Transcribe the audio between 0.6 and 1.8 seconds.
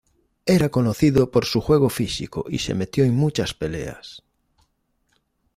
conocido por su